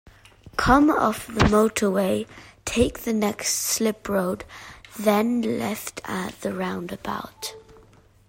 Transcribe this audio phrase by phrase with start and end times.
[0.57, 2.25] Come off the motorway,
[2.65, 4.45] take the next slip-road,
[4.97, 7.53] then left at the roundabout